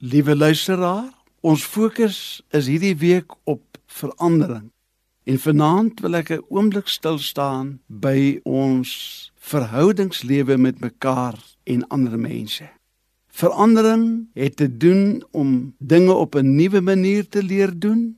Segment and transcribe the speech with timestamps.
[0.00, 1.08] Liewe luisteraar,
[1.42, 4.68] ons fokus is hierdie week op verandering.
[5.26, 8.90] En vanaand wil ek 'n oomblik stil staan by ons
[9.34, 11.34] verhoudingslewe met mekaar
[11.64, 12.70] en ander mense.
[13.26, 18.16] Verandering het te doen om dinge op 'n nuwe manier te leer doen,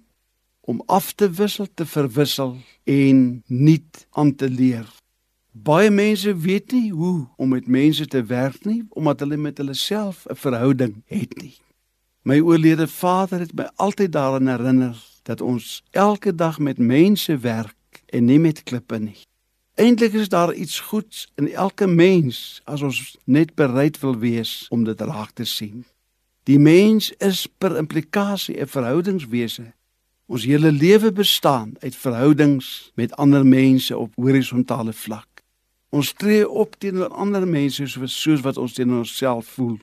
[0.61, 4.87] om af te wissel, te verwissel en nuut aan te leer.
[5.53, 9.75] Baie mense weet nie hoe om met mense te werk nie omdat hulle met hulle
[9.75, 11.57] self 'n verhouding het nie.
[12.23, 18.03] My oorlede vader het my altyd daaraan herinner dat ons elke dag met mense werk
[18.07, 19.17] en nie met klippe nie.
[19.75, 24.85] Eintlik is daar iets goeds in elke mens as ons net bereid wil wees om
[24.85, 25.85] dit raak te sien.
[26.45, 29.73] Die mens is per implikasie 'n verhoudingswese.
[30.27, 35.43] Ons hele lewe bestaan uit verhoudings met ander mense op horisontale vlak.
[35.89, 39.79] Ons tree op teenoor ander mense soos soos wat ons teenoor onsself voel.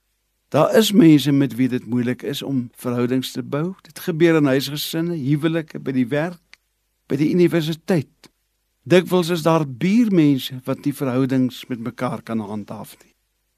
[0.49, 3.73] Daar is mense met wie dit moeilik is om verhoudings te bou.
[3.83, 6.59] Dit gebeur in huisgesinne, huwelike, by die werk,
[7.11, 8.29] by die universiteit.
[8.87, 13.11] Dikwels is daar buurmense wat nie verhoudings met mekaar kan handhaaf nie.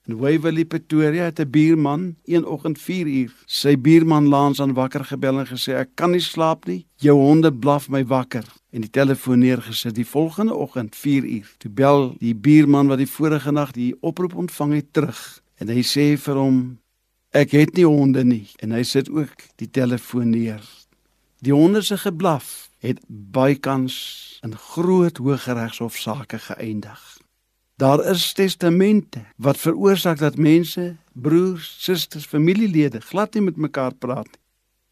[0.09, 5.05] In Waverley Pretoria het 'n buurman een oggend 4 uur sy buurman laans aan wakker
[5.05, 6.85] gebel en gesê ek kan nie slaap nie.
[6.95, 11.53] Jou honde blaf my wakker en die telefoon neergesit die volgende oggend 4 uur.
[11.57, 15.83] Toe bel die buurman wat die vorige nag die oproep ontvang het terug en hy
[15.83, 16.79] sê vir hom
[17.31, 20.63] ek het nie honde nie en hy sit ook die telefoon neer.
[21.45, 23.95] Die honde se geblaf het bykans
[24.43, 26.99] in groot hooggeregshofsaake geëindig.
[27.79, 34.27] Daar is testamente wat veroorsaak dat mense, broers, susters, familielede glad nie met mekaar praat
[34.27, 34.43] nie.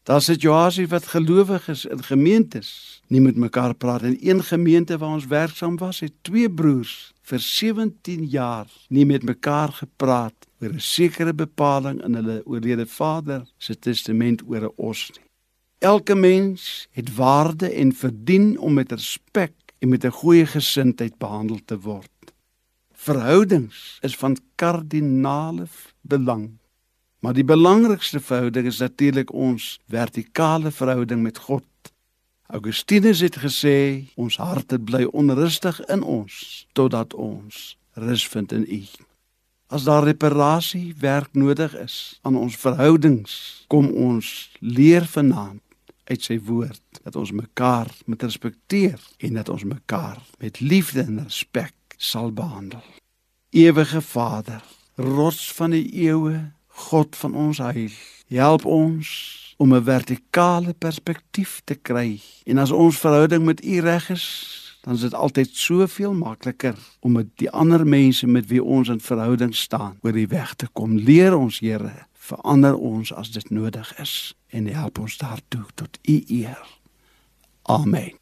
[0.08, 2.68] Daar situasies wat gelowiges in gemeentes
[3.12, 7.40] nie met mekaar praat en een gemeente waar ons werksaam was, het twee broers vir
[7.44, 13.78] 17 jaar nie met mekaar gepraat oor 'n sekere bepaling in hulle oorlede vader se
[13.78, 15.26] testament oor 'n os nie.
[15.78, 21.60] Elke mens het waarde en verdien om met respek en met 'n goeie gesindheid behandel
[21.64, 22.10] te word.
[22.92, 25.66] Verhoudings is van kardinale
[26.00, 26.58] belang.
[27.18, 31.64] Maar die belangrikste verhouding is natuurlik ons vertikale verhouding met God.
[32.46, 38.82] Augustinus het gesê ons harte bly onrustig in ons totdat ons rus vind in U.
[39.68, 45.60] As daar reparasie werk nodig is aan ons verhoudings, kom ons leer vanaand
[46.08, 51.20] uit sy woord dat ons mekaar moet respekteer en dat ons mekaar met liefde en
[51.26, 52.80] respek sal behandel.
[53.52, 54.64] Ewige Vader,
[54.96, 56.48] rots van die eeue,
[56.88, 57.92] God van ons heil,
[58.32, 59.08] help ons
[59.60, 62.20] om 'n vertikale perspektief te kry.
[62.44, 67.12] En as ons verhouding met U reg is, dan is dit altyd soveel makliker om
[67.12, 70.94] met die ander mense met wie ons in verhouding staan oor die weg te kom.
[70.96, 74.14] Leer ons, Here, verander ons as dit nodig is
[74.48, 76.64] en help ons daartoe tot U eer.
[77.62, 78.16] Amen.